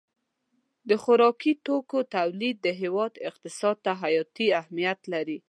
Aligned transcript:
د 0.89 0.91
خوراکي 1.03 1.53
توکو 1.65 1.97
تولید 2.15 2.55
د 2.65 2.67
هېواد 2.81 3.13
اقتصاد 3.29 3.75
ته 3.85 3.91
حیاتي 4.01 4.47
اهمیت 4.59 4.99
لري. 5.13 5.37